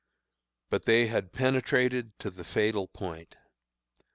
"But 0.71 0.85
they 0.85 1.09
had 1.09 1.31
penetrated 1.31 2.17
to 2.21 2.31
the 2.31 2.43
fatal 2.43 2.87
point. 2.87 3.35